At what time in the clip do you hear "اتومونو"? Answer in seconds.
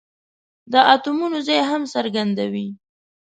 0.93-1.37